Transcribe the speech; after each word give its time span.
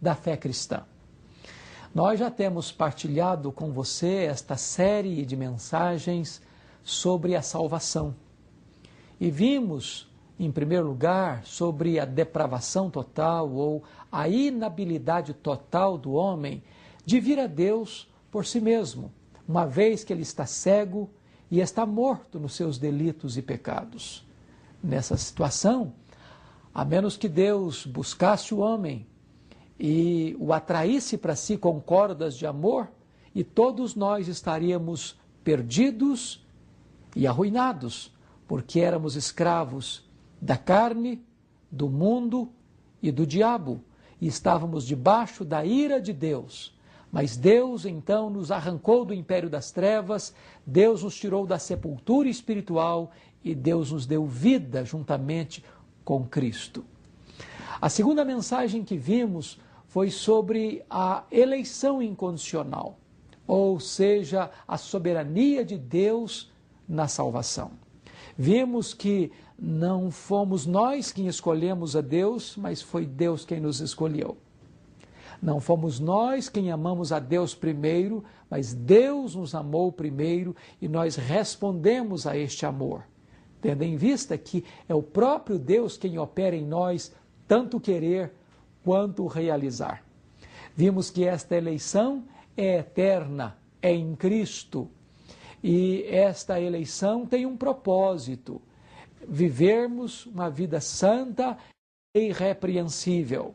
da 0.00 0.14
fé 0.14 0.36
cristã. 0.36 0.82
Nós 1.94 2.20
já 2.20 2.30
temos 2.30 2.70
partilhado 2.70 3.50
com 3.50 3.72
você 3.72 4.26
esta 4.30 4.56
série 4.56 5.24
de 5.24 5.36
mensagens 5.36 6.42
sobre 6.84 7.34
a 7.34 7.42
salvação. 7.42 8.14
E 9.18 9.30
vimos, 9.30 10.08
em 10.38 10.52
primeiro 10.52 10.86
lugar, 10.86 11.44
sobre 11.44 11.98
a 11.98 12.04
depravação 12.04 12.90
total 12.90 13.50
ou 13.50 13.82
a 14.10 14.28
inabilidade 14.28 15.34
total 15.34 15.98
do 15.98 16.12
homem 16.12 16.62
de 17.04 17.18
vir 17.18 17.38
a 17.38 17.46
Deus 17.46 18.08
por 18.30 18.46
si 18.46 18.60
mesmo, 18.60 19.10
uma 19.48 19.66
vez 19.66 20.04
que 20.04 20.12
ele 20.12 20.22
está 20.22 20.46
cego 20.46 21.10
e 21.50 21.60
está 21.60 21.84
morto 21.84 22.38
nos 22.38 22.54
seus 22.54 22.78
delitos 22.78 23.36
e 23.36 23.42
pecados. 23.42 24.24
Nessa 24.82 25.16
situação, 25.16 25.92
a 26.72 26.84
menos 26.84 27.16
que 27.16 27.28
Deus 27.28 27.84
buscasse 27.84 28.54
o 28.54 28.58
homem 28.58 29.06
e 29.82 30.36
o 30.38 30.52
atraísse 30.52 31.16
para 31.16 31.34
si 31.34 31.56
com 31.56 31.80
cordas 31.80 32.36
de 32.36 32.44
amor, 32.44 32.90
e 33.34 33.42
todos 33.42 33.94
nós 33.94 34.28
estaríamos 34.28 35.18
perdidos 35.42 36.46
e 37.16 37.26
arruinados, 37.26 38.12
porque 38.46 38.80
éramos 38.80 39.16
escravos 39.16 40.06
da 40.38 40.58
carne, 40.58 41.24
do 41.70 41.88
mundo 41.88 42.50
e 43.02 43.10
do 43.10 43.26
diabo, 43.26 43.80
e 44.20 44.26
estávamos 44.26 44.84
debaixo 44.86 45.46
da 45.46 45.64
ira 45.64 45.98
de 45.98 46.12
Deus. 46.12 46.78
Mas 47.10 47.36
Deus 47.36 47.86
então 47.86 48.28
nos 48.28 48.50
arrancou 48.50 49.06
do 49.06 49.14
império 49.14 49.48
das 49.48 49.72
trevas, 49.72 50.34
Deus 50.66 51.02
nos 51.02 51.16
tirou 51.16 51.46
da 51.46 51.58
sepultura 51.58 52.28
espiritual 52.28 53.12
e 53.42 53.54
Deus 53.54 53.92
nos 53.92 54.04
deu 54.04 54.26
vida 54.26 54.84
juntamente 54.84 55.64
com 56.04 56.26
Cristo. 56.26 56.84
A 57.80 57.88
segunda 57.88 58.26
mensagem 58.26 58.84
que 58.84 58.98
vimos 58.98 59.58
foi 59.90 60.08
sobre 60.08 60.84
a 60.88 61.24
eleição 61.32 62.00
incondicional, 62.00 62.96
ou 63.44 63.80
seja, 63.80 64.48
a 64.66 64.78
soberania 64.78 65.64
de 65.64 65.76
Deus 65.76 66.48
na 66.88 67.08
salvação. 67.08 67.72
Vimos 68.38 68.94
que 68.94 69.32
não 69.58 70.08
fomos 70.12 70.64
nós 70.64 71.10
quem 71.10 71.26
escolhemos 71.26 71.96
a 71.96 72.00
Deus, 72.00 72.56
mas 72.56 72.80
foi 72.80 73.04
Deus 73.04 73.44
quem 73.44 73.58
nos 73.58 73.80
escolheu. 73.80 74.36
Não 75.42 75.58
fomos 75.58 75.98
nós 75.98 76.48
quem 76.48 76.70
amamos 76.70 77.10
a 77.10 77.18
Deus 77.18 77.52
primeiro, 77.52 78.22
mas 78.48 78.72
Deus 78.72 79.34
nos 79.34 79.56
amou 79.56 79.90
primeiro 79.90 80.54
e 80.80 80.86
nós 80.86 81.16
respondemos 81.16 82.28
a 82.28 82.36
este 82.36 82.64
amor, 82.64 83.02
tendo 83.60 83.82
em 83.82 83.96
vista 83.96 84.38
que 84.38 84.64
é 84.88 84.94
o 84.94 85.02
próprio 85.02 85.58
Deus 85.58 85.96
quem 85.96 86.16
opera 86.16 86.54
em 86.54 86.64
nós 86.64 87.12
tanto 87.48 87.80
querer 87.80 88.32
quanto 88.84 89.26
realizar. 89.26 90.04
Vimos 90.74 91.10
que 91.10 91.24
esta 91.24 91.56
eleição 91.56 92.24
é 92.56 92.78
eterna, 92.78 93.56
é 93.82 93.92
em 93.92 94.14
Cristo. 94.14 94.88
E 95.62 96.04
esta 96.08 96.60
eleição 96.60 97.26
tem 97.26 97.44
um 97.44 97.56
propósito: 97.56 98.60
vivermos 99.26 100.26
uma 100.26 100.48
vida 100.48 100.80
santa 100.80 101.56
e 102.14 102.28
irrepreensível. 102.28 103.54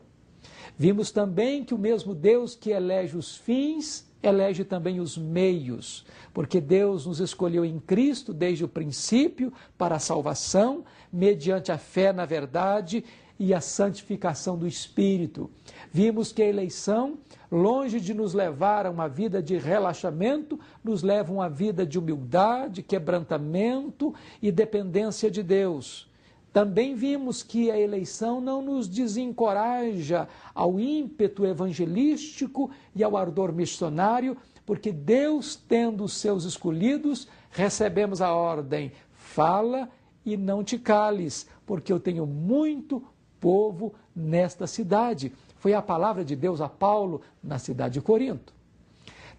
Vimos 0.78 1.10
também 1.10 1.64
que 1.64 1.74
o 1.74 1.78
mesmo 1.78 2.14
Deus 2.14 2.54
que 2.54 2.70
elege 2.70 3.16
os 3.16 3.36
fins, 3.36 4.06
elege 4.22 4.62
também 4.62 5.00
os 5.00 5.16
meios, 5.16 6.04
porque 6.34 6.60
Deus 6.60 7.06
nos 7.06 7.18
escolheu 7.18 7.64
em 7.64 7.78
Cristo 7.80 8.34
desde 8.34 8.64
o 8.64 8.68
princípio 8.68 9.52
para 9.78 9.96
a 9.96 10.00
salvação, 10.00 10.84
mediante 11.12 11.72
a 11.72 11.78
fé 11.78 12.12
na 12.12 12.26
verdade 12.26 13.04
e 13.38 13.52
a 13.52 13.60
santificação 13.60 14.56
do 14.56 14.66
Espírito. 14.66 15.50
Vimos 15.92 16.32
que 16.32 16.42
a 16.42 16.48
eleição, 16.48 17.18
longe 17.50 18.00
de 18.00 18.14
nos 18.14 18.34
levar 18.34 18.86
a 18.86 18.90
uma 18.90 19.08
vida 19.08 19.42
de 19.42 19.56
relaxamento, 19.56 20.58
nos 20.82 21.02
leva 21.02 21.30
a 21.30 21.34
uma 21.34 21.48
vida 21.48 21.84
de 21.84 21.98
humildade, 21.98 22.82
quebrantamento 22.82 24.14
e 24.40 24.50
dependência 24.50 25.30
de 25.30 25.42
Deus. 25.42 26.08
Também 26.52 26.94
vimos 26.94 27.42
que 27.42 27.70
a 27.70 27.78
eleição 27.78 28.40
não 28.40 28.62
nos 28.62 28.88
desencoraja 28.88 30.26
ao 30.54 30.80
ímpeto 30.80 31.44
evangelístico 31.44 32.70
e 32.94 33.04
ao 33.04 33.14
ardor 33.14 33.52
missionário, 33.52 34.38
porque 34.64 34.90
Deus, 34.90 35.54
tendo 35.54 36.02
os 36.02 36.14
seus 36.14 36.44
escolhidos, 36.44 37.28
recebemos 37.50 38.22
a 38.22 38.32
ordem: 38.32 38.90
fala 39.12 39.90
e 40.24 40.34
não 40.34 40.64
te 40.64 40.78
cales, 40.78 41.46
porque 41.66 41.92
eu 41.92 42.00
tenho 42.00 42.24
muito 42.24 43.04
povo 43.46 43.94
nesta 44.12 44.66
cidade. 44.66 45.32
Foi 45.54 45.72
a 45.72 45.80
palavra 45.80 46.24
de 46.24 46.34
Deus 46.34 46.60
a 46.60 46.68
Paulo 46.68 47.20
na 47.40 47.60
cidade 47.60 47.94
de 47.94 48.00
Corinto. 48.00 48.52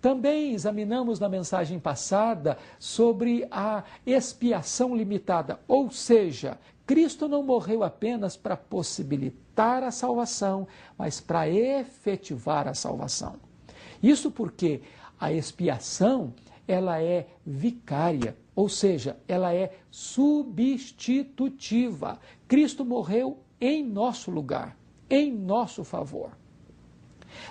Também 0.01 0.53
examinamos 0.53 1.19
na 1.19 1.27
mensagem 1.27 1.77
passada 1.77 2.57
sobre 2.79 3.45
a 3.51 3.83
expiação 4.05 4.95
limitada, 4.95 5.59
ou 5.67 5.91
seja, 5.91 6.57
Cristo 6.85 7.27
não 7.27 7.43
morreu 7.43 7.83
apenas 7.83 8.37
para 8.37 8.55
possibilitar 8.55 9.83
a 9.83 9.91
salvação, 9.91 10.65
mas 10.97 11.19
para 11.19 11.49
efetivar 11.49 12.65
a 12.65 12.73
salvação. 12.73 13.35
Isso 14.01 14.31
porque 14.31 14.79
a 15.19 15.33
expiação 15.33 16.33
ela 16.65 17.01
é 17.01 17.27
vicária, 17.45 18.37
ou 18.55 18.69
seja, 18.69 19.17
ela 19.27 19.53
é 19.53 19.73
substitutiva. 19.91 22.17
Cristo 22.47 22.85
morreu 22.85 23.43
em 23.59 23.83
nosso 23.83 24.31
lugar, 24.31 24.77
em 25.09 25.31
nosso 25.31 25.83
favor. 25.83 26.31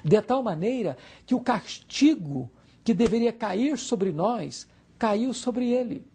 De 0.04 0.20
tal 0.22 0.42
maneira 0.42 0.96
que 1.24 1.34
o 1.34 1.40
castigo 1.40 2.50
que 2.84 2.94
deveria 2.94 3.32
cair 3.32 3.76
sobre 3.78 4.12
nós 4.12 4.66
caiu 4.98 5.34
sobre 5.34 5.70
ele. 5.70 6.06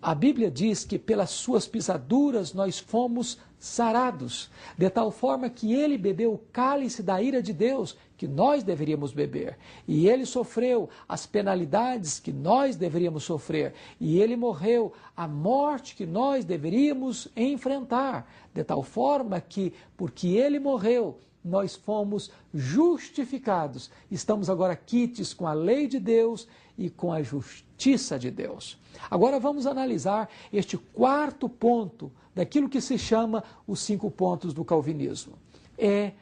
A 0.00 0.14
Bíblia 0.14 0.50
diz 0.50 0.84
que 0.84 0.98
pelas 0.98 1.30
suas 1.30 1.66
pisaduras 1.66 2.52
nós 2.52 2.78
fomos 2.78 3.38
sarados, 3.58 4.50
de 4.76 4.88
tal 4.90 5.10
forma 5.10 5.48
que 5.48 5.72
ele 5.72 5.96
bebeu 5.96 6.34
o 6.34 6.38
cálice 6.52 7.02
da 7.02 7.20
ira 7.20 7.42
de 7.42 7.52
Deus 7.52 7.96
que 8.16 8.26
nós 8.26 8.62
deveríamos 8.62 9.12
beber, 9.12 9.58
e 9.86 10.08
ele 10.08 10.24
sofreu 10.24 10.88
as 11.08 11.26
penalidades 11.26 12.18
que 12.18 12.32
nós 12.32 12.76
deveríamos 12.76 13.24
sofrer, 13.24 13.74
e 14.00 14.20
ele 14.20 14.36
morreu 14.36 14.92
a 15.16 15.28
morte 15.28 15.94
que 15.94 16.06
nós 16.06 16.44
deveríamos 16.44 17.28
enfrentar, 17.36 18.30
de 18.54 18.64
tal 18.64 18.82
forma 18.82 19.40
que, 19.40 19.72
porque 19.96 20.28
ele 20.28 20.58
morreu, 20.58 21.18
nós 21.44 21.76
fomos 21.76 22.30
justificados. 22.52 23.90
Estamos 24.10 24.50
agora 24.50 24.74
quites 24.74 25.32
com 25.32 25.46
a 25.46 25.52
lei 25.52 25.86
de 25.86 26.00
Deus 26.00 26.48
e 26.76 26.90
com 26.90 27.12
a 27.12 27.22
justiça 27.22 28.18
de 28.18 28.30
Deus. 28.30 28.78
Agora 29.10 29.38
vamos 29.38 29.66
analisar 29.66 30.28
este 30.52 30.76
quarto 30.76 31.48
ponto 31.48 32.12
daquilo 32.34 32.68
que 32.68 32.80
se 32.80 32.98
chama 32.98 33.42
os 33.66 33.80
cinco 33.80 34.10
pontos 34.10 34.52
do 34.52 34.64
calvinismo. 34.64 35.38
É 35.78 36.12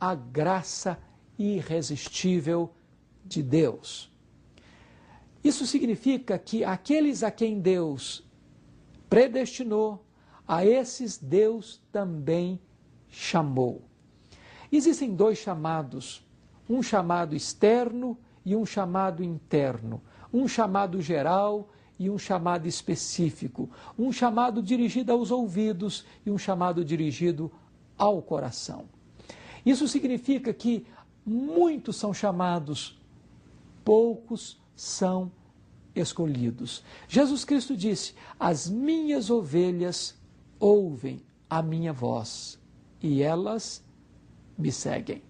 a 0.00 0.14
graça 0.14 0.98
irresistível 1.38 2.70
de 3.24 3.42
Deus. 3.42 4.10
Isso 5.42 5.66
significa 5.66 6.38
que 6.38 6.64
aqueles 6.64 7.22
a 7.22 7.30
quem 7.30 7.60
Deus 7.60 8.24
predestinou, 9.08 10.04
a 10.46 10.64
esses 10.64 11.18
Deus 11.18 11.80
também 11.92 12.60
chamou. 13.08 13.82
Existem 14.70 15.14
dois 15.14 15.38
chamados, 15.38 16.26
um 16.68 16.82
chamado 16.82 17.36
externo 17.36 18.18
e 18.44 18.54
um 18.54 18.66
chamado 18.66 19.22
interno, 19.22 20.02
um 20.32 20.46
chamado 20.46 21.00
geral 21.00 21.70
e 21.98 22.10
um 22.10 22.18
chamado 22.18 22.66
específico, 22.66 23.70
um 23.98 24.12
chamado 24.12 24.62
dirigido 24.62 25.12
aos 25.12 25.30
ouvidos 25.30 26.04
e 26.26 26.30
um 26.30 26.38
chamado 26.38 26.84
dirigido 26.84 27.50
ao 27.96 28.20
coração. 28.20 28.86
Isso 29.64 29.88
significa 29.88 30.52
que 30.52 30.86
muitos 31.24 31.96
são 31.96 32.12
chamados, 32.12 33.00
poucos 33.84 34.60
são 34.74 35.30
escolhidos. 35.94 36.82
Jesus 37.08 37.44
Cristo 37.44 37.76
disse: 37.76 38.14
As 38.38 38.68
minhas 38.68 39.30
ovelhas 39.30 40.16
ouvem 40.58 41.22
a 41.48 41.62
minha 41.62 41.92
voz 41.92 42.58
e 43.00 43.22
elas 43.22 43.82
me 44.58 44.72
seguem. 44.72 45.22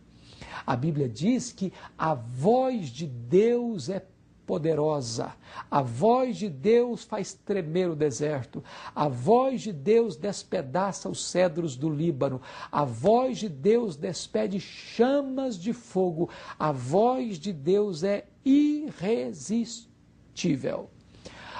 A 0.66 0.74
Bíblia 0.74 1.08
diz 1.08 1.52
que 1.52 1.72
a 1.96 2.14
voz 2.14 2.88
de 2.88 3.06
Deus 3.06 3.88
é 3.88 4.04
poderosa. 4.46 5.34
A 5.70 5.80
voz 5.82 6.36
de 6.36 6.48
Deus 6.48 7.04
faz 7.04 7.32
tremer 7.32 7.90
o 7.90 7.96
deserto. 7.96 8.64
A 8.94 9.08
voz 9.08 9.62
de 9.62 9.72
Deus 9.72 10.16
despedaça 10.16 11.08
os 11.08 11.24
cedros 11.24 11.76
do 11.76 11.88
Líbano. 11.90 12.40
A 12.70 12.84
voz 12.84 13.38
de 13.38 13.48
Deus 13.48 13.96
despede 13.96 14.60
chamas 14.60 15.58
de 15.58 15.72
fogo. 15.72 16.28
A 16.58 16.70
voz 16.72 17.38
de 17.38 17.52
Deus 17.52 18.02
é 18.02 18.26
irresistível. 18.44 19.88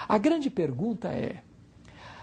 A 0.08 0.18
grande 0.18 0.50
pergunta 0.50 1.08
é: 1.08 1.42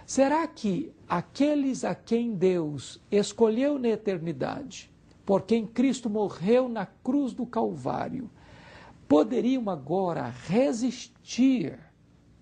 será 0.05 0.47
que 0.47 0.93
aqueles 1.09 1.83
a 1.83 1.95
quem 1.95 2.35
Deus 2.35 3.01
escolheu 3.11 3.79
na 3.79 3.89
eternidade 3.89 4.90
por 5.25 5.43
quem 5.43 5.65
Cristo 5.65 6.09
morreu 6.09 6.67
na 6.67 6.85
cruz 6.85 7.33
do 7.33 7.45
Calvário, 7.45 8.29
poderiam 9.07 9.69
agora 9.69 10.33
resistir 10.47 11.77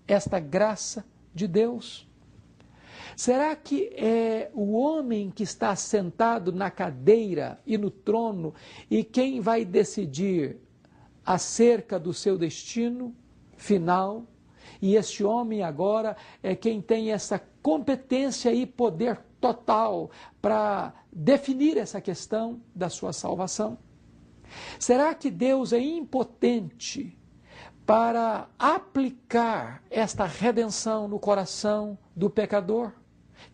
esta 0.06 0.38
graça 0.38 1.04
de 1.34 1.46
Deus? 1.46 2.08
Será 3.16 3.54
que 3.54 3.92
é 3.96 4.50
o 4.54 4.72
homem 4.72 5.30
que 5.30 5.42
está 5.42 5.74
sentado 5.76 6.52
na 6.52 6.70
cadeira 6.70 7.60
e 7.66 7.76
no 7.76 7.90
trono 7.90 8.54
e 8.90 9.04
quem 9.04 9.40
vai 9.40 9.64
decidir 9.64 10.58
acerca 11.24 11.98
do 11.98 12.14
seu 12.14 12.38
destino 12.38 13.14
final? 13.56 14.26
E 14.80 14.96
este 14.96 15.22
homem 15.22 15.62
agora 15.62 16.16
é 16.42 16.54
quem 16.54 16.80
tem 16.80 17.12
essa 17.12 17.40
competência 17.62 18.52
e 18.52 18.64
poder 18.66 19.20
total 19.40 20.10
para 20.40 20.94
definir 21.12 21.76
essa 21.76 22.00
questão 22.00 22.60
da 22.74 22.88
sua 22.88 23.12
salvação. 23.12 23.78
Será 24.78 25.14
que 25.14 25.30
Deus 25.30 25.72
é 25.72 25.80
impotente 25.80 27.16
para 27.86 28.48
aplicar 28.58 29.82
esta 29.90 30.24
redenção 30.24 31.08
no 31.08 31.18
coração 31.18 31.98
do 32.14 32.30
pecador 32.30 32.92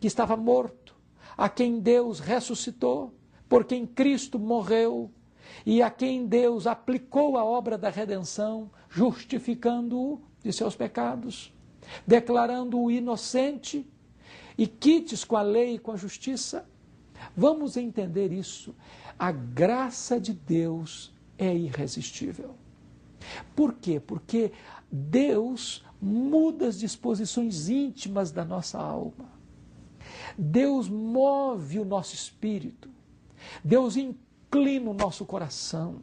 que 0.00 0.06
estava 0.06 0.36
morto, 0.36 0.94
a 1.36 1.48
quem 1.48 1.80
Deus 1.80 2.20
ressuscitou, 2.20 3.14
por 3.48 3.64
quem 3.64 3.86
Cristo 3.86 4.38
morreu 4.38 5.10
e 5.64 5.82
a 5.82 5.90
quem 5.90 6.26
Deus 6.26 6.66
aplicou 6.66 7.36
a 7.36 7.44
obra 7.44 7.78
da 7.78 7.88
redenção, 7.88 8.70
justificando-o 8.88 10.20
de 10.46 10.52
seus 10.52 10.76
pecados, 10.76 11.52
declarando-o 12.06 12.88
inocente 12.88 13.84
e 14.56 14.66
quites 14.66 15.24
com 15.24 15.36
a 15.36 15.42
lei 15.42 15.74
e 15.74 15.78
com 15.78 15.90
a 15.90 15.96
justiça. 15.96 16.68
Vamos 17.36 17.76
entender 17.76 18.32
isso. 18.32 18.74
A 19.18 19.32
graça 19.32 20.20
de 20.20 20.32
Deus 20.32 21.12
é 21.36 21.52
irresistível. 21.54 22.54
Por 23.56 23.74
quê? 23.74 23.98
Porque 23.98 24.52
Deus 24.90 25.84
muda 26.00 26.68
as 26.68 26.78
disposições 26.78 27.68
íntimas 27.68 28.30
da 28.30 28.44
nossa 28.44 28.78
alma. 28.78 29.28
Deus 30.38 30.88
move 30.88 31.80
o 31.80 31.84
nosso 31.84 32.14
espírito. 32.14 32.88
Deus 33.64 33.96
inclina 33.96 34.90
o 34.90 34.94
nosso 34.94 35.24
coração. 35.24 36.02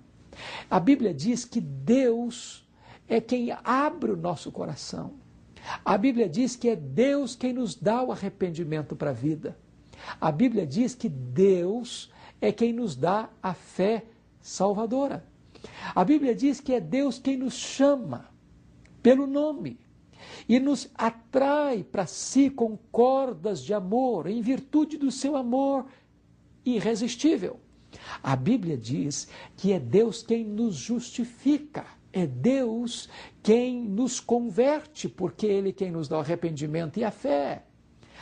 A 0.70 0.80
Bíblia 0.80 1.14
diz 1.14 1.46
que 1.46 1.62
Deus 1.62 2.63
é 3.08 3.20
quem 3.22 3.50
abre 3.64 4.12
o 4.12 4.18
nosso 4.18 4.52
coração. 4.52 5.14
A 5.84 5.98
Bíblia 5.98 6.28
diz 6.28 6.56
que 6.56 6.70
é 6.70 6.76
Deus 6.76 7.36
quem 7.36 7.54
nos 7.54 7.76
dá 7.76 8.04
o 8.04 8.12
arrependimento 8.12 8.96
para 8.96 9.12
a 9.12 9.14
vida. 9.14 9.58
A 10.20 10.32
Bíblia 10.32 10.66
diz 10.66 10.94
que 10.94 11.08
Deus 11.08 12.12
é 12.42 12.52
quem 12.52 12.74
nos 12.74 12.96
dá 12.96 13.30
a 13.42 13.54
fé 13.54 14.04
salvadora. 14.42 15.26
A 15.96 16.04
Bíblia 16.04 16.36
diz 16.36 16.60
que 16.60 16.74
é 16.74 16.80
Deus 16.80 17.18
quem 17.18 17.38
nos 17.38 17.54
chama 17.54 18.30
pelo 19.02 19.26
nome 19.26 19.80
e 20.48 20.60
nos 20.60 20.90
atrai 20.96 21.84
para 21.84 22.06
si 22.06 22.50
com 22.50 22.78
cordas 22.92 23.64
de 23.64 23.74
amor, 23.74 24.28
em 24.28 24.42
virtude 24.42 24.98
do 24.98 25.12
seu 25.12 25.36
amor 25.36 25.86
irresistível. 26.66 27.60
A 28.22 28.36
Bíblia 28.36 28.78
diz 28.78 29.28
que 29.56 29.72
é 29.72 29.80
Deus 29.80 30.24
quem 30.24 30.44
nos 30.44 30.76
justifica, 30.76 31.86
é 32.14 32.28
Deus 32.28 33.10
quem 33.42 33.82
nos 33.84 34.20
converte, 34.20 35.10
porque 35.10 35.48
Ele 35.48 35.70
é 35.70 35.74
quem 35.74 35.92
nos 35.92 36.08
dá 36.08 36.18
o 36.18 36.22
arrependimento 36.22 37.00
e 37.00 37.04
a 37.04 37.12
fé. 37.12 37.64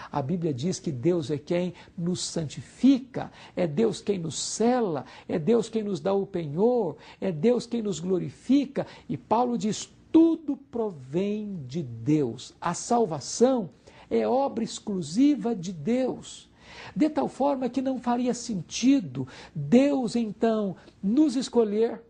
A 0.10 0.22
Bíblia 0.22 0.54
diz 0.54 0.80
que 0.80 0.92
Deus 0.92 1.30
é 1.30 1.38
quem 1.38 1.74
nos 1.98 2.22
santifica, 2.24 3.32
é 3.56 3.68
Deus 3.68 4.02
quem 4.02 4.18
nos 4.18 4.40
cela, 4.40 5.06
é 5.28 5.38
Deus 5.38 5.70
quem 5.70 5.84
nos 5.84 6.00
dá 6.00 6.14
o 6.14 6.26
penhor, 6.26 6.96
é 7.20 7.32
Deus 7.32 7.68
quem 7.68 7.82
nos 7.82 8.00
glorifica. 8.00 8.88
E 9.08 9.18
Paulo 9.18 9.58
diz: 9.58 9.94
tudo 10.12 10.58
provém 10.58 11.64
de 11.68 11.84
Deus. 11.84 12.54
A 12.60 12.74
salvação 12.74 13.70
é 14.10 14.28
obra 14.28 14.64
exclusiva 14.64 15.56
de 15.56 15.72
Deus. 15.72 16.50
De 16.96 17.10
tal 17.10 17.28
forma 17.28 17.70
que 17.70 17.82
não 17.82 18.00
faria 18.00 18.34
sentido 18.34 19.28
Deus 19.54 20.16
então 20.16 20.76
nos 21.04 21.36
escolher. 21.36 22.02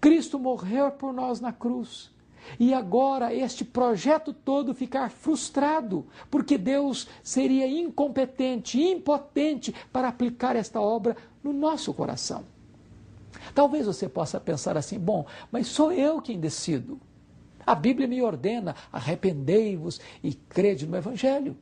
Cristo 0.00 0.38
morreu 0.38 0.90
por 0.90 1.12
nós 1.12 1.40
na 1.40 1.52
cruz 1.52 2.10
e 2.58 2.72
agora 2.72 3.34
este 3.34 3.64
projeto 3.64 4.32
todo 4.32 4.74
ficar 4.74 5.10
frustrado, 5.10 6.06
porque 6.30 6.56
Deus 6.56 7.08
seria 7.22 7.66
incompetente, 7.66 8.80
impotente 8.80 9.74
para 9.92 10.08
aplicar 10.08 10.56
esta 10.56 10.80
obra 10.80 11.16
no 11.42 11.52
nosso 11.52 11.92
coração. 11.92 12.44
Talvez 13.54 13.86
você 13.86 14.08
possa 14.08 14.40
pensar 14.40 14.76
assim: 14.76 14.98
bom, 14.98 15.26
mas 15.50 15.66
sou 15.66 15.92
eu 15.92 16.22
quem 16.22 16.38
decido. 16.38 17.00
A 17.66 17.74
Bíblia 17.74 18.08
me 18.08 18.22
ordena: 18.22 18.74
arrependei-vos 18.92 20.00
e 20.22 20.34
crede 20.34 20.86
no 20.86 20.96
Evangelho. 20.96 21.56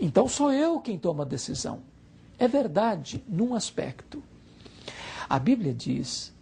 Então 0.00 0.26
sou 0.28 0.52
eu 0.52 0.80
quem 0.80 0.98
toma 0.98 1.22
a 1.22 1.26
decisão. 1.26 1.80
É 2.38 2.48
verdade 2.48 3.22
num 3.28 3.54
aspecto. 3.54 4.22
A 5.28 5.38
Bíblia 5.38 5.72
diz 5.72 6.32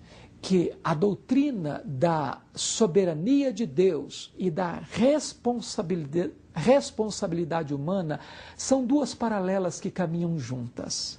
que 0.41 0.73
a 0.83 0.95
doutrina 0.95 1.83
da 1.85 2.41
soberania 2.55 3.53
de 3.53 3.67
Deus 3.67 4.33
e 4.39 4.51
da 4.51 4.81
responsabilidade, 4.91 6.33
responsabilidade 6.55 7.75
humana 7.75 8.21
são 8.57 8.85
duas 8.85 9.15
paralelas 9.15 9.81
que 9.81 9.91
caminham 9.91 10.39
juntas. 10.39 11.19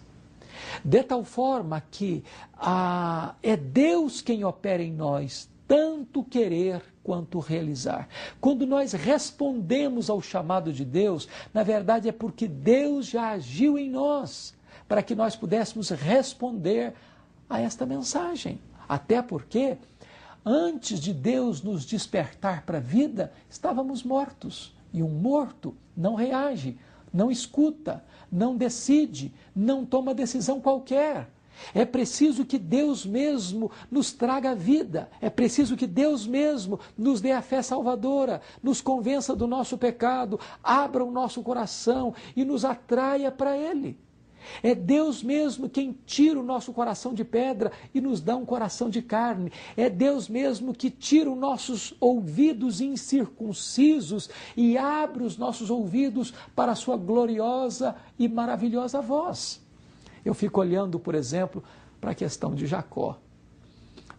De 0.83 1.03
tal 1.03 1.23
forma 1.23 1.81
que 1.91 2.23
ah, 2.53 3.35
é 3.41 3.56
Deus 3.56 4.21
quem 4.21 4.44
opera 4.44 4.81
em 4.81 4.91
nós, 4.91 5.50
tanto 5.67 6.24
querer 6.24 6.81
quanto 7.03 7.39
realizar. 7.39 8.07
Quando 8.39 8.65
nós 8.65 8.94
respondemos 8.94 10.09
ao 10.09 10.21
chamado 10.21 10.74
de 10.74 10.85
Deus, 10.85 11.27
na 11.53 11.63
verdade 11.63 12.09
é 12.09 12.12
porque 12.12 12.47
Deus 12.47 13.07
já 13.07 13.31
agiu 13.31 13.77
em 13.77 13.89
nós, 13.89 14.53
para 14.88 15.01
que 15.01 15.15
nós 15.15 15.35
pudéssemos 15.35 15.89
responder 15.89 16.94
a 17.50 17.59
esta 17.59 17.85
mensagem. 17.85 18.59
Até 18.87 19.21
porque, 19.21 19.77
antes 20.45 20.99
de 20.99 21.13
Deus 21.13 21.61
nos 21.61 21.85
despertar 21.85 22.63
para 22.65 22.77
a 22.77 22.81
vida, 22.81 23.31
estávamos 23.49 24.03
mortos. 24.03 24.73
E 24.93 25.01
um 25.01 25.09
morto 25.09 25.75
não 25.95 26.15
reage, 26.15 26.77
não 27.13 27.31
escuta, 27.31 28.03
não 28.31 28.55
decide, 28.55 29.33
não 29.55 29.85
toma 29.85 30.13
decisão 30.13 30.59
qualquer. 30.59 31.29
É 31.73 31.85
preciso 31.85 32.45
que 32.45 32.57
Deus 32.57 33.05
mesmo 33.05 33.71
nos 33.89 34.11
traga 34.11 34.51
a 34.51 34.55
vida, 34.55 35.09
é 35.21 35.29
preciso 35.29 35.77
que 35.77 35.85
Deus 35.85 36.25
mesmo 36.25 36.79
nos 36.97 37.21
dê 37.21 37.31
a 37.31 37.41
fé 37.41 37.61
salvadora, 37.61 38.41
nos 38.63 38.81
convença 38.81 39.35
do 39.35 39.45
nosso 39.47 39.77
pecado, 39.77 40.39
abra 40.63 41.03
o 41.03 41.11
nosso 41.11 41.43
coração 41.43 42.13
e 42.35 42.43
nos 42.43 42.65
atraia 42.65 43.31
para 43.31 43.55
Ele. 43.55 43.97
É 44.62 44.75
Deus 44.75 45.24
mesmo 45.24 45.69
quem 45.69 45.98
tira 46.05 46.39
o 46.39 46.43
nosso 46.43 46.74
coração 46.74 47.13
de 47.13 47.24
pedra 47.24 47.71
e 47.93 48.01
nos 48.01 48.21
dá 48.21 48.36
um 48.36 48.45
coração 48.45 48.89
de 48.89 49.01
carne. 49.01 49.51
É 49.75 49.89
Deus 49.89 50.27
mesmo 50.29 50.74
que 50.74 50.89
tira 50.89 51.29
os 51.29 51.38
nossos 51.38 51.93
ouvidos 52.00 52.81
incircuncisos 52.81 54.29
e 54.55 54.77
abre 54.77 55.24
os 55.24 55.38
nossos 55.38 55.69
ouvidos 55.69 56.33
para 56.55 56.71
a 56.71 56.75
sua 56.75 56.98
gloriosa 56.98 57.95
e 58.17 58.27
maravilhosa 58.27 59.01
voz. 59.01 59.62
Eu 60.24 60.33
fico 60.33 60.60
olhando, 60.60 61.00
por 61.00 61.15
exemplo, 61.15 61.63
para 62.00 62.12
a 62.12 62.15
questão 62.15 62.53
de 62.53 62.67
Jacó. 62.67 63.17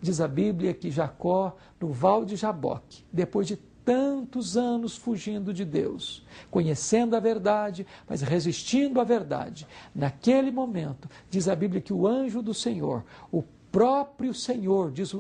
Diz 0.01 0.21
a 0.21 0.27
Bíblia 0.27 0.75
que 0.75 0.91
Jacó, 0.91 1.57
no 1.81 1.93
Val 1.93 2.25
de 2.25 2.35
Jaboque, 2.35 3.05
depois 3.13 3.47
de 3.47 3.57
tantos 3.85 4.57
anos 4.57 4.97
fugindo 4.97 5.53
de 5.53 5.65
Deus, 5.65 6.25
conhecendo 6.51 7.17
a 7.17 7.21
verdade, 7.21 7.87
mas 8.09 8.23
resistindo 8.23 9.01
à 9.01 9.05
verdade. 9.05 9.67
Naquele 9.95 10.51
momento, 10.51 11.09
diz 11.29 11.49
a 11.49 11.57
Bíblia 11.57 11.81
que 11.81 11.93
o 11.93 12.07
anjo 12.07 12.43
do 12.43 12.55
Senhor, 12.55 13.05
o 13.31 13.43
próprio 13.71 14.33
Senhor, 14.33 14.91
diz 14.91 15.15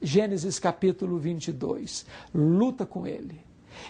Gênesis 0.00 0.58
capítulo 0.58 1.18
22, 1.18 2.06
luta 2.34 2.84
com 2.84 3.06
ele. 3.06 3.40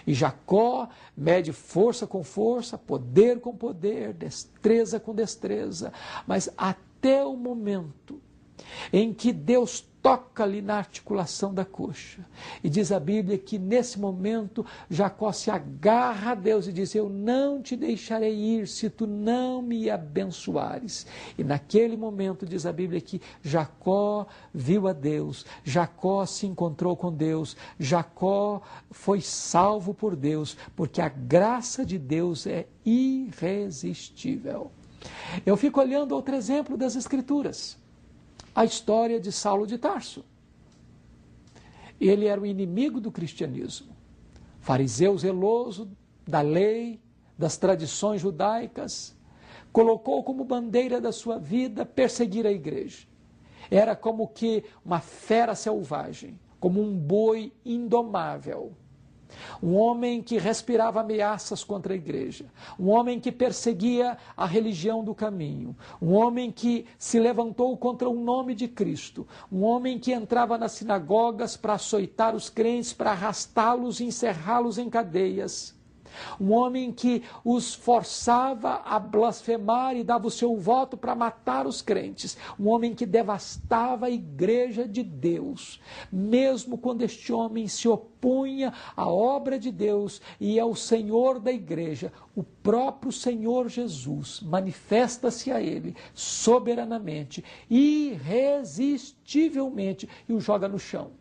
E 0.07 0.13
Jacó 0.13 0.89
mede 1.15 1.51
força 1.51 2.07
com 2.07 2.23
força, 2.23 2.77
poder 2.77 3.39
com 3.39 3.55
poder, 3.55 4.13
destreza 4.13 4.99
com 4.99 5.13
destreza, 5.13 5.93
mas 6.25 6.49
até 6.57 7.23
o 7.23 7.35
momento 7.35 8.19
em 8.91 9.13
que 9.13 9.31
Deus 9.31 9.85
toca-lhe 10.05 10.61
na 10.61 10.75
articulação 10.75 11.51
da 11.51 11.65
coxa. 11.65 12.23
E 12.63 12.69
diz 12.69 12.91
a 12.91 12.99
Bíblia 12.99 13.39
que 13.39 13.57
nesse 13.57 13.99
momento 13.99 14.63
Jacó 14.87 15.31
se 15.31 15.49
agarra 15.49 16.33
a 16.33 16.35
Deus 16.35 16.67
e 16.67 16.71
diz: 16.71 16.93
Eu 16.93 17.09
não 17.09 17.59
te 17.59 17.75
deixarei 17.75 18.35
ir 18.35 18.67
se 18.67 18.87
tu 18.87 19.07
não 19.07 19.63
me 19.63 19.89
abençoares. 19.89 21.07
E 21.35 21.43
naquele 21.43 21.97
momento 21.97 22.45
diz 22.45 22.67
a 22.67 22.71
Bíblia 22.71 23.01
que 23.01 23.19
Jacó 23.41 24.27
viu 24.53 24.87
a 24.87 24.93
Deus, 24.93 25.43
Jacó 25.63 26.23
se 26.27 26.45
encontrou 26.45 26.95
com 26.95 27.11
Deus, 27.11 27.57
Jacó 27.79 28.61
foi 28.91 29.21
salvo 29.21 29.91
por 29.91 30.15
Deus, 30.15 30.55
porque 30.75 31.01
a 31.01 31.09
graça 31.09 31.83
de 31.83 31.97
Deus 31.97 32.45
é 32.45 32.67
irresistível. 32.85 34.71
Eu 35.43 35.57
fico 35.57 35.79
olhando 35.79 36.11
outro 36.13 36.35
exemplo 36.35 36.77
das 36.77 36.95
Escrituras, 36.95 37.75
a 38.55 38.63
história 38.63 39.19
de 39.19 39.31
Saulo 39.33 39.67
de 39.67 39.77
Tarso. 39.77 40.23
Ele 41.99 42.25
era 42.25 42.39
o 42.39 42.45
inimigo 42.45 43.01
do 43.01 43.11
cristianismo, 43.11 43.93
fariseu 44.61 45.17
zeloso 45.17 45.89
da 46.25 46.41
lei, 46.41 47.01
das 47.37 47.57
tradições 47.57 48.21
judaicas, 48.21 49.15
colocou 49.73 50.23
como 50.23 50.45
bandeira 50.45 51.01
da 51.01 51.11
sua 51.11 51.37
vida 51.37 51.85
perseguir 51.85 52.47
a 52.47 52.51
igreja. 52.51 53.05
Era 53.69 53.95
como 53.95 54.27
que 54.27 54.63
uma 54.85 55.01
fera 55.01 55.53
selvagem, 55.53 56.39
como 56.59 56.81
um 56.81 56.97
boi 56.97 57.51
indomável. 57.65 58.73
Um 59.61 59.75
homem 59.75 60.21
que 60.21 60.37
respirava 60.37 61.01
ameaças 61.01 61.63
contra 61.63 61.93
a 61.93 61.95
igreja, 61.95 62.45
um 62.79 62.89
homem 62.89 63.19
que 63.19 63.31
perseguia 63.31 64.17
a 64.35 64.45
religião 64.45 65.03
do 65.03 65.13
caminho, 65.13 65.75
um 66.01 66.13
homem 66.13 66.51
que 66.51 66.85
se 66.97 67.19
levantou 67.19 67.75
contra 67.77 68.09
o 68.09 68.19
nome 68.19 68.55
de 68.55 68.67
Cristo, 68.67 69.27
um 69.51 69.63
homem 69.63 69.99
que 69.99 70.13
entrava 70.13 70.57
nas 70.57 70.71
sinagogas 70.71 71.57
para 71.57 71.73
açoitar 71.73 72.35
os 72.35 72.49
crentes, 72.49 72.93
para 72.93 73.11
arrastá-los 73.11 73.99
e 73.99 74.05
encerrá-los 74.05 74.77
em 74.77 74.89
cadeias 74.89 75.74
um 76.39 76.53
homem 76.53 76.91
que 76.91 77.23
os 77.43 77.73
forçava 77.73 78.81
a 78.85 78.99
blasfemar 78.99 79.95
e 79.95 80.03
dava 80.03 80.27
o 80.27 80.31
seu 80.31 80.55
voto 80.57 80.95
para 80.97 81.15
matar 81.15 81.65
os 81.67 81.81
crentes, 81.81 82.37
um 82.59 82.69
homem 82.69 82.93
que 82.93 83.05
devastava 83.05 84.07
a 84.07 84.09
igreja 84.09 84.85
de 84.87 85.03
Deus, 85.03 85.81
mesmo 86.11 86.77
quando 86.77 87.01
este 87.01 87.33
homem 87.33 87.67
se 87.67 87.87
opunha 87.87 88.73
à 88.95 89.07
obra 89.07 89.59
de 89.59 89.71
Deus 89.71 90.21
e 90.39 90.59
ao 90.59 90.75
Senhor 90.75 91.39
da 91.39 91.51
igreja, 91.51 92.11
o 92.35 92.43
próprio 92.43 93.11
Senhor 93.11 93.67
Jesus 93.69 94.41
manifesta-se 94.41 95.51
a 95.51 95.61
ele 95.61 95.95
soberanamente, 96.13 97.43
irresistivelmente 97.69 100.09
e 100.27 100.33
o 100.33 100.39
joga 100.39 100.67
no 100.67 100.79
chão. 100.79 101.11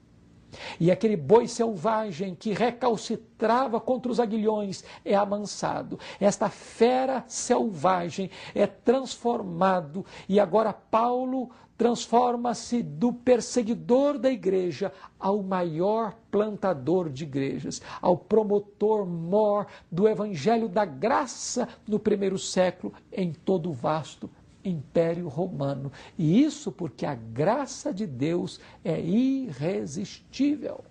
E 0.79 0.91
aquele 0.91 1.17
boi 1.17 1.47
selvagem 1.47 2.35
que 2.35 2.53
recalcitrava 2.53 3.81
contra 3.81 4.11
os 4.11 4.21
aguilhões 4.21 4.85
é 5.05 5.15
amansado. 5.15 5.99
Esta 6.21 6.49
fera 6.49 7.25
selvagem 7.27 8.31
é 8.55 8.67
transformado 8.67 10.05
e 10.29 10.39
agora 10.41 10.73
Paulo 10.73 11.51
transforma-se 11.77 12.83
do 12.83 13.13
perseguidor 13.13 14.19
da 14.19 14.31
igreja 14.31 14.93
ao 15.19 15.43
maior 15.43 16.15
plantador 16.31 17.11
de 17.11 17.25
igrejas, 17.25 17.83
ao 18.01 18.17
promotor 18.17 19.05
mor 19.05 19.67
do 19.91 20.09
evangelho 20.09 20.69
da 20.69 20.85
graça 20.85 21.69
no 21.87 21.99
primeiro 21.99 22.39
século 22.39 22.93
em 23.13 23.33
todo 23.33 23.71
o 23.71 23.73
vasto 23.73 24.31
Império 24.65 25.29
Romano. 25.29 25.93
E 26.19 26.43
isso 26.43 26.73
porque 26.73 27.05
a 27.05 27.15
graça 27.15 27.93
de 27.93 28.07
Deus 28.07 28.61
é 28.85 29.01
irresistível. 29.01 30.85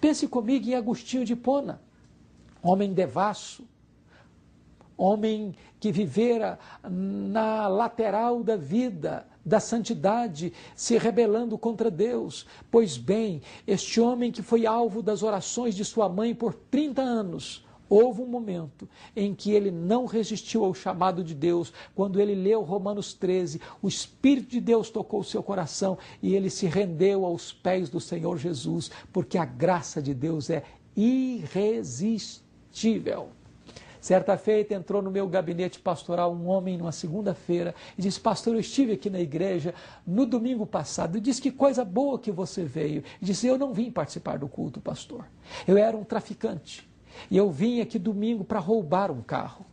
Pense 0.00 0.26
comigo 0.26 0.68
em 0.68 0.74
Agostinho 0.74 1.24
de 1.24 1.36
Pona, 1.36 1.80
homem 2.62 2.92
devasso, 2.92 3.64
homem 4.96 5.54
que 5.78 5.92
vivera 5.92 6.58
na 6.90 7.68
lateral 7.68 8.42
da 8.42 8.56
vida, 8.56 9.26
da 9.44 9.60
santidade, 9.60 10.52
se 10.74 10.98
rebelando 10.98 11.56
contra 11.56 11.90
Deus. 11.90 12.44
Pois 12.70 12.98
bem, 12.98 13.40
este 13.66 14.00
homem 14.00 14.32
que 14.32 14.42
foi 14.42 14.66
alvo 14.66 15.00
das 15.00 15.22
orações 15.22 15.76
de 15.76 15.84
sua 15.84 16.08
mãe 16.08 16.34
por 16.34 16.52
30 16.52 17.00
anos, 17.00 17.64
Houve 17.88 18.20
um 18.22 18.26
momento 18.26 18.88
em 19.16 19.34
que 19.34 19.52
ele 19.52 19.70
não 19.70 20.04
resistiu 20.06 20.64
ao 20.64 20.74
chamado 20.74 21.24
de 21.24 21.34
Deus. 21.34 21.72
Quando 21.94 22.20
ele 22.20 22.34
leu 22.34 22.62
Romanos 22.62 23.14
13, 23.14 23.60
o 23.80 23.88
Espírito 23.88 24.50
de 24.50 24.60
Deus 24.60 24.90
tocou 24.90 25.20
o 25.20 25.24
seu 25.24 25.42
coração 25.42 25.96
e 26.22 26.34
ele 26.34 26.50
se 26.50 26.66
rendeu 26.66 27.24
aos 27.24 27.52
pés 27.52 27.88
do 27.88 28.00
Senhor 28.00 28.36
Jesus, 28.36 28.90
porque 29.12 29.38
a 29.38 29.44
graça 29.44 30.02
de 30.02 30.12
Deus 30.12 30.50
é 30.50 30.62
irresistível. 30.94 32.38
Certa 34.00 34.36
feita 34.38 34.74
entrou 34.74 35.02
no 35.02 35.10
meu 35.10 35.28
gabinete 35.28 35.78
pastoral 35.80 36.32
um 36.32 36.46
homem 36.48 36.78
numa 36.78 36.92
segunda-feira 36.92 37.74
e 37.96 38.02
disse: 38.02 38.20
Pastor, 38.20 38.54
eu 38.54 38.60
estive 38.60 38.92
aqui 38.92 39.10
na 39.10 39.20
igreja 39.20 39.74
no 40.06 40.24
domingo 40.24 40.64
passado 40.66 41.18
e 41.18 41.20
disse: 41.20 41.42
Que 41.42 41.50
coisa 41.50 41.84
boa 41.84 42.18
que 42.18 42.30
você 42.30 42.64
veio. 42.64 43.02
E 43.20 43.24
disse: 43.24 43.46
Eu 43.46 43.58
não 43.58 43.74
vim 43.74 43.90
participar 43.90 44.38
do 44.38 44.48
culto, 44.48 44.80
pastor. 44.80 45.26
Eu 45.66 45.76
era 45.76 45.96
um 45.96 46.04
traficante. 46.04 46.87
E 47.30 47.36
eu 47.36 47.50
vim 47.50 47.80
aqui 47.80 47.98
domingo 47.98 48.44
para 48.44 48.58
roubar 48.58 49.10
um 49.10 49.22
carro. 49.22 49.66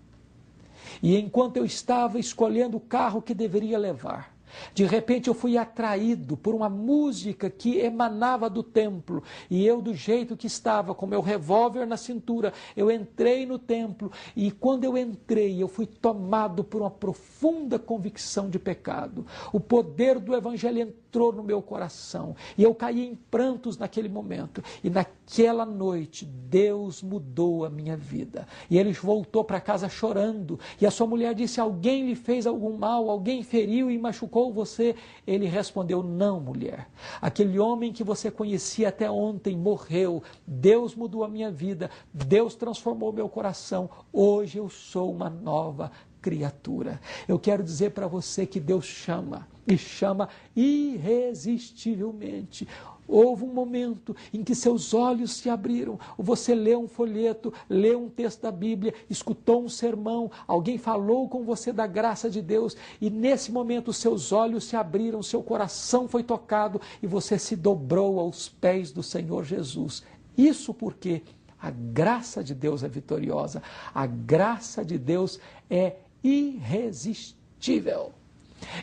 E 1.01 1.17
enquanto 1.17 1.57
eu 1.57 1.65
estava 1.65 2.19
escolhendo 2.19 2.77
o 2.77 2.81
carro 2.81 3.21
que 3.21 3.33
deveria 3.33 3.77
levar, 3.77 4.34
de 4.73 4.85
repente 4.85 5.27
eu 5.27 5.33
fui 5.33 5.57
atraído 5.57 6.35
por 6.37 6.53
uma 6.53 6.69
música 6.69 7.49
que 7.49 7.79
emanava 7.79 8.49
do 8.49 8.63
templo, 8.63 9.23
e 9.49 9.65
eu, 9.65 9.81
do 9.81 9.93
jeito 9.93 10.37
que 10.37 10.47
estava, 10.47 10.93
com 10.93 11.05
meu 11.05 11.21
revólver 11.21 11.85
na 11.85 11.97
cintura, 11.97 12.53
eu 12.75 12.91
entrei 12.91 13.45
no 13.45 13.57
templo, 13.57 14.11
e 14.35 14.51
quando 14.51 14.83
eu 14.83 14.97
entrei, 14.97 15.61
eu 15.61 15.67
fui 15.67 15.85
tomado 15.85 16.63
por 16.63 16.81
uma 16.81 16.91
profunda 16.91 17.77
convicção 17.77 18.49
de 18.49 18.59
pecado. 18.59 19.25
O 19.51 19.59
poder 19.59 20.19
do 20.19 20.35
Evangelho 20.35 20.79
entrou 20.79 21.31
no 21.31 21.43
meu 21.43 21.61
coração, 21.61 22.35
e 22.57 22.63
eu 22.63 22.73
caí 22.75 23.07
em 23.07 23.15
prantos 23.15 23.77
naquele 23.77 24.09
momento, 24.09 24.63
e 24.83 24.89
naquela 24.89 25.65
noite 25.65 26.25
Deus 26.25 27.01
mudou 27.01 27.65
a 27.65 27.69
minha 27.69 27.95
vida. 27.95 28.47
E 28.69 28.77
ele 28.77 28.91
voltou 28.93 29.43
para 29.43 29.61
casa 29.61 29.89
chorando, 29.89 30.59
e 30.79 30.85
a 30.85 30.91
sua 30.91 31.07
mulher 31.07 31.33
disse: 31.33 31.59
Alguém 31.59 32.05
lhe 32.05 32.15
fez 32.15 32.45
algum 32.45 32.77
mal, 32.77 33.09
alguém 33.09 33.43
feriu 33.43 33.89
e 33.89 33.97
machucou 33.97 34.44
você? 34.51 34.95
Ele 35.25 35.45
respondeu: 35.45 36.03
Não, 36.03 36.39
mulher. 36.39 36.87
Aquele 37.21 37.59
homem 37.59 37.93
que 37.93 38.03
você 38.03 38.31
conhecia 38.31 38.89
até 38.89 39.09
ontem 39.09 39.57
morreu. 39.57 40.21
Deus 40.45 40.93
mudou 40.95 41.23
a 41.23 41.27
minha 41.27 41.51
vida. 41.51 41.89
Deus 42.13 42.55
transformou 42.55 43.13
meu 43.13 43.29
coração. 43.29 43.89
Hoje 44.11 44.57
eu 44.57 44.69
sou 44.69 45.11
uma 45.11 45.29
nova 45.29 45.91
criatura. 46.21 46.99
Eu 47.27 47.37
quero 47.37 47.63
dizer 47.63 47.91
para 47.91 48.07
você 48.07 48.47
que 48.47 48.59
Deus 48.59 48.85
chama 48.85 49.47
e 49.67 49.77
chama 49.77 50.29
irresistivelmente. 50.55 52.67
Houve 53.07 53.43
um 53.43 53.53
momento 53.53 54.15
em 54.33 54.43
que 54.43 54.55
seus 54.55 54.93
olhos 54.93 55.33
se 55.33 55.49
abriram. 55.49 55.99
Você 56.17 56.55
leu 56.55 56.81
um 56.81 56.87
folheto, 56.87 57.53
leu 57.69 58.03
um 58.03 58.09
texto 58.09 58.41
da 58.41 58.51
Bíblia, 58.51 58.93
escutou 59.09 59.63
um 59.63 59.69
sermão, 59.69 60.31
alguém 60.47 60.77
falou 60.77 61.29
com 61.29 61.43
você 61.43 61.71
da 61.71 61.85
graça 61.85 62.29
de 62.29 62.41
Deus, 62.41 62.75
e 62.99 63.09
nesse 63.09 63.51
momento 63.51 63.93
seus 63.93 64.31
olhos 64.31 64.63
se 64.63 64.75
abriram, 64.75 65.21
seu 65.21 65.43
coração 65.43 66.07
foi 66.07 66.23
tocado 66.23 66.81
e 67.01 67.07
você 67.07 67.37
se 67.37 67.55
dobrou 67.55 68.19
aos 68.19 68.49
pés 68.49 68.91
do 68.91 69.03
Senhor 69.03 69.43
Jesus. 69.43 70.03
Isso 70.35 70.73
porque 70.73 71.21
a 71.61 71.69
graça 71.69 72.43
de 72.43 72.55
Deus 72.55 72.83
é 72.83 72.87
vitoriosa, 72.87 73.61
a 73.93 74.05
graça 74.05 74.83
de 74.83 74.97
Deus 74.97 75.39
é 75.69 75.97
irresistível. 76.23 78.11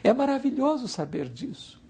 É 0.05 0.13
maravilhoso 0.13 0.87
saber 0.87 1.29
disso 1.29 1.82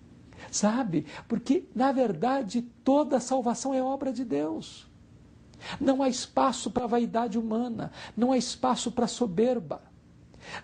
sabe? 0.53 1.07
Porque, 1.27 1.65
na 1.75 1.91
verdade, 1.91 2.63
toda 2.85 3.19
salvação 3.19 3.75
é 3.75 3.83
obra 3.83 4.13
de 4.13 4.25
Deus. 4.25 4.87
Não 5.81 6.03
há 6.03 6.09
espaço 6.09 6.71
para 6.71 6.87
vaidade 6.87 7.39
humana, 7.39 7.91
não 8.17 8.31
há 8.33 8.37
espaço 8.37 8.93
para 8.93 9.07
soberba. 9.07 9.83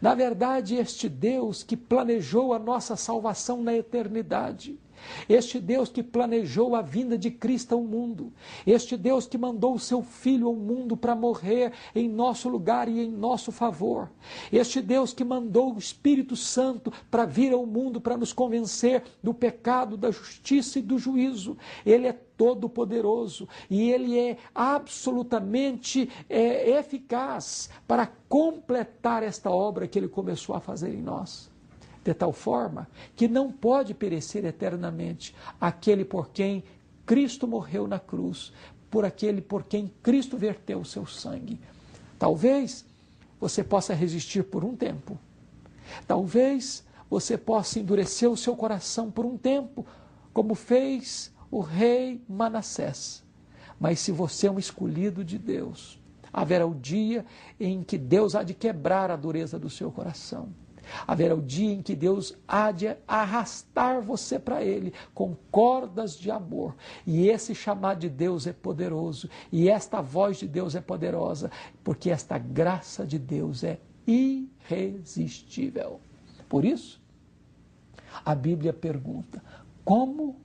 Na 0.02 0.14
verdade, 0.14 0.74
este 0.74 1.08
Deus 1.08 1.62
que 1.62 1.76
planejou 1.76 2.52
a 2.52 2.58
nossa 2.58 2.96
salvação 2.96 3.62
na 3.62 3.74
eternidade, 3.74 4.78
este 5.28 5.60
Deus 5.60 5.88
que 5.88 6.02
planejou 6.02 6.74
a 6.74 6.82
vinda 6.82 7.16
de 7.16 7.30
Cristo 7.30 7.74
ao 7.74 7.82
mundo, 7.82 8.32
este 8.66 8.96
Deus 8.96 9.26
que 9.26 9.38
mandou 9.38 9.74
o 9.74 9.78
seu 9.78 10.02
Filho 10.02 10.46
ao 10.46 10.54
mundo 10.54 10.96
para 10.96 11.14
morrer 11.14 11.72
em 11.94 12.08
nosso 12.08 12.48
lugar 12.48 12.88
e 12.88 13.00
em 13.00 13.10
nosso 13.10 13.52
favor, 13.52 14.10
este 14.52 14.80
Deus 14.80 15.12
que 15.12 15.24
mandou 15.24 15.74
o 15.74 15.78
Espírito 15.78 16.36
Santo 16.36 16.92
para 17.10 17.24
vir 17.24 17.52
ao 17.52 17.66
mundo 17.66 18.00
para 18.00 18.16
nos 18.16 18.32
convencer 18.32 19.02
do 19.22 19.34
pecado, 19.34 19.96
da 19.96 20.10
justiça 20.10 20.78
e 20.78 20.82
do 20.82 20.98
juízo, 20.98 21.56
ele 21.84 22.06
é 22.06 22.12
todo-poderoso 22.12 23.48
e 23.68 23.90
ele 23.90 24.18
é 24.18 24.38
absolutamente 24.54 26.08
é, 26.28 26.78
eficaz 26.78 27.68
para 27.86 28.06
completar 28.28 29.22
esta 29.22 29.50
obra 29.50 29.88
que 29.88 29.98
ele 29.98 30.08
começou 30.08 30.54
a 30.54 30.60
fazer 30.60 30.94
em 30.94 31.02
nós 31.02 31.47
de 32.08 32.14
tal 32.14 32.32
forma 32.32 32.88
que 33.14 33.28
não 33.28 33.52
pode 33.52 33.92
perecer 33.92 34.42
eternamente 34.46 35.34
aquele 35.60 36.06
por 36.06 36.30
quem 36.30 36.64
Cristo 37.04 37.46
morreu 37.46 37.86
na 37.86 37.98
cruz, 37.98 38.50
por 38.90 39.04
aquele 39.04 39.42
por 39.42 39.64
quem 39.64 39.92
Cristo 40.02 40.38
verteu 40.38 40.80
o 40.80 40.86
seu 40.86 41.06
sangue. 41.06 41.60
Talvez 42.18 42.86
você 43.38 43.62
possa 43.62 43.92
resistir 43.92 44.42
por 44.42 44.64
um 44.64 44.74
tempo. 44.74 45.18
Talvez 46.06 46.82
você 47.10 47.36
possa 47.36 47.78
endurecer 47.78 48.30
o 48.30 48.38
seu 48.38 48.56
coração 48.56 49.10
por 49.10 49.26
um 49.26 49.36
tempo, 49.36 49.84
como 50.32 50.54
fez 50.54 51.30
o 51.50 51.60
rei 51.60 52.22
Manassés. 52.26 53.22
Mas 53.78 54.00
se 54.00 54.12
você 54.12 54.46
é 54.46 54.50
um 54.50 54.58
escolhido 54.58 55.22
de 55.22 55.36
Deus, 55.36 56.00
haverá 56.32 56.66
o 56.66 56.74
dia 56.74 57.26
em 57.60 57.82
que 57.82 57.98
Deus 57.98 58.34
há 58.34 58.42
de 58.42 58.54
quebrar 58.54 59.10
a 59.10 59.16
dureza 59.16 59.58
do 59.58 59.68
seu 59.68 59.92
coração 59.92 60.48
Haverá 61.06 61.34
o 61.34 61.42
dia 61.42 61.72
em 61.72 61.82
que 61.82 61.94
Deus 61.94 62.34
há 62.46 62.70
de 62.70 62.96
arrastar 63.06 64.00
você 64.02 64.38
para 64.38 64.62
Ele 64.62 64.92
com 65.14 65.36
cordas 65.50 66.16
de 66.18 66.30
amor. 66.30 66.74
E 67.06 67.28
esse 67.28 67.54
chamado 67.54 68.00
de 68.00 68.08
Deus 68.08 68.46
é 68.46 68.52
poderoso. 68.52 69.28
E 69.50 69.68
esta 69.68 70.00
voz 70.00 70.38
de 70.38 70.48
Deus 70.48 70.74
é 70.74 70.80
poderosa. 70.80 71.50
Porque 71.84 72.10
esta 72.10 72.38
graça 72.38 73.06
de 73.06 73.18
Deus 73.18 73.64
é 73.64 73.78
irresistível. 74.06 76.00
Por 76.48 76.64
isso, 76.64 77.00
a 78.24 78.34
Bíblia 78.34 78.72
pergunta: 78.72 79.42
como 79.84 80.40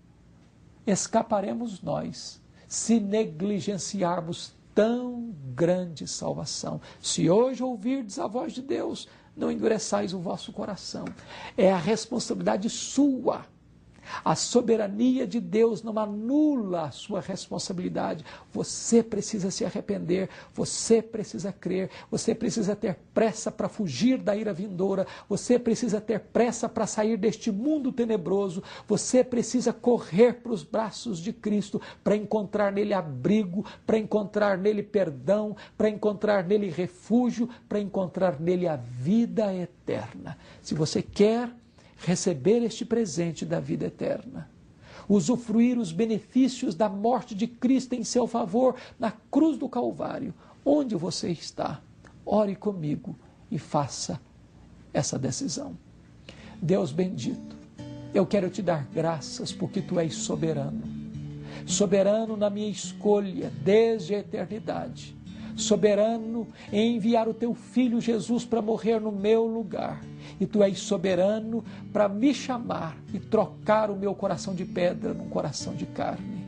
escaparemos 0.86 1.82
nós 1.82 2.42
se 2.68 3.00
negligenciarmos 3.00 4.54
tão 4.76 5.34
grande 5.56 6.08
salvação? 6.08 6.82
Se 7.02 7.30
hoje 7.30 7.64
ouvirdes 7.64 8.20
a 8.20 8.28
voz 8.28 8.54
de 8.54 8.62
Deus, 8.62 9.08
não 9.36 9.52
endureçais 9.52 10.13
o 10.13 10.20
vosso 10.20 10.52
coração. 10.52 11.06
É 11.58 11.72
a 11.72 11.78
responsabilidade 11.78 12.70
sua 12.70 13.46
a 14.24 14.36
soberania 14.36 15.25
de 15.25 15.39
Deus 15.39 15.83
não 15.83 15.98
anula 16.00 16.83
a 16.83 16.91
sua 16.91 17.22
responsabilidade. 17.22 18.25
Você 18.51 19.01
precisa 19.03 19.51
se 19.51 19.65
arrepender, 19.65 20.29
você 20.53 21.01
precisa 21.01 21.51
crer, 21.51 21.89
você 22.10 22.33
precisa 22.36 22.75
ter 22.75 22.98
pressa 23.13 23.51
para 23.51 23.69
fugir 23.69 24.17
da 24.17 24.36
ira 24.36 24.53
vindoura, 24.53 25.07
você 25.27 25.57
precisa 25.57 26.01
ter 26.01 26.19
pressa 26.19 26.67
para 26.67 26.88
sair 26.88 27.17
deste 27.17 27.51
mundo 27.51 27.91
tenebroso, 27.91 28.63
você 28.88 29.24
precisa 29.24 29.72
correr 29.72 30.33
para 30.33 30.51
os 30.51 30.63
braços 30.63 31.19
de 31.19 31.31
Cristo 31.31 31.81
para 32.03 32.15
encontrar 32.15 32.72
nele 32.72 32.93
abrigo, 32.93 33.65
para 33.86 33.98
encontrar 33.98 34.57
nele 34.57 34.83
perdão, 34.83 35.55
para 35.77 35.89
encontrar 35.89 36.43
nele 36.43 36.69
refúgio, 36.69 37.50
para 37.67 37.79
encontrar 37.79 38.39
nele 38.39 38.67
a 38.67 38.75
vida 38.75 39.53
eterna. 39.53 40.38
Se 40.62 40.74
você 40.74 41.01
quer 41.01 41.50
receber 42.05 42.62
este 42.63 42.86
presente 42.86 43.45
da 43.45 43.60
vida 43.60 43.86
eterna, 43.86 44.50
usufruir 45.07 45.77
os 45.77 45.91
benefícios 45.91 46.75
da 46.75 46.89
morte 46.89 47.33
de 47.33 47.48
Cristo 47.48 47.93
em 47.93 48.03
seu 48.03 48.27
favor 48.27 48.75
na 49.00 49.12
cruz 49.31 49.57
do 49.57 49.69
Calvário. 49.69 50.33
Onde 50.65 50.95
você 50.95 51.29
está? 51.29 51.81
Ore 52.25 52.55
comigo 52.55 53.15
e 53.51 53.57
faça 53.57 54.19
essa 54.93 55.17
decisão. 55.17 55.77
Deus 56.62 56.91
bendito, 56.91 57.55
eu 58.13 58.25
quero 58.25 58.50
te 58.50 58.62
dar 58.62 58.86
graças 58.93 59.51
porque 59.51 59.81
tu 59.81 60.00
és 60.00 60.13
soberano. 60.13 60.81
Soberano 61.65 62.36
na 62.36 62.50
minha 62.50 62.69
escolha 62.69 63.51
desde 63.63 64.15
a 64.15 64.19
eternidade. 64.19 65.15
Soberano 65.55 66.48
em 66.72 66.95
enviar 66.95 67.27
o 67.27 67.33
teu 67.33 67.53
filho 67.53 68.01
Jesus 68.01 68.43
para 68.43 68.62
morrer 68.62 69.00
no 69.00 69.12
meu 69.12 69.45
lugar 69.45 70.01
e 70.40 70.46
tu 70.46 70.63
és 70.63 70.80
soberano 70.80 71.63
para 71.92 72.08
me 72.08 72.34
chamar 72.34 72.98
e 73.13 73.20
trocar 73.20 73.90
o 73.90 73.96
meu 73.96 74.13
coração 74.16 74.54
de 74.54 74.66
pedra 74.66 75.13
num 75.13 75.30
coração 75.30 75.74
de 75.74 75.86
carne. 75.86 76.44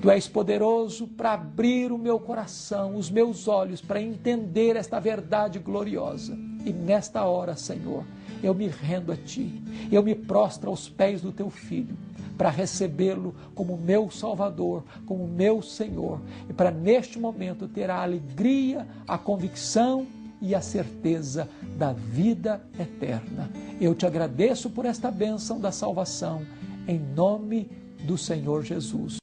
Tu 0.00 0.10
és 0.10 0.26
poderoso 0.26 1.06
para 1.06 1.34
abrir 1.34 1.92
o 1.92 1.98
meu 1.98 2.18
coração, 2.18 2.96
os 2.96 3.08
meus 3.08 3.46
olhos, 3.46 3.80
para 3.80 4.02
entender 4.02 4.74
esta 4.74 4.98
verdade 4.98 5.60
gloriosa. 5.60 6.36
E 6.66 6.72
nesta 6.72 7.22
hora, 7.24 7.54
Senhor, 7.54 8.04
eu 8.42 8.52
me 8.52 8.66
rendo 8.66 9.12
a 9.12 9.16
Ti, 9.16 9.62
eu 9.92 10.02
me 10.02 10.14
prostro 10.14 10.70
aos 10.70 10.88
pés 10.88 11.20
do 11.20 11.30
Teu 11.30 11.48
Filho, 11.48 11.96
para 12.36 12.50
recebê-lo 12.50 13.34
como 13.54 13.76
meu 13.76 14.10
Salvador, 14.10 14.82
como 15.06 15.28
meu 15.28 15.62
Senhor, 15.62 16.20
e 16.50 16.52
para 16.52 16.72
neste 16.72 17.18
momento 17.18 17.68
ter 17.68 17.88
a 17.88 18.02
alegria, 18.02 18.86
a 19.06 19.16
convicção 19.16 20.04
e 20.42 20.54
a 20.54 20.60
certeza 20.60 21.48
da 21.78 21.92
vida 21.92 22.60
eterna. 22.78 23.48
Eu 23.80 23.94
te 23.94 24.04
agradeço 24.04 24.68
por 24.68 24.84
esta 24.84 25.10
bênção 25.10 25.60
da 25.60 25.70
salvação, 25.70 26.42
em 26.86 26.98
nome 26.98 27.70
do 28.04 28.18
Senhor 28.18 28.64
Jesus. 28.64 29.21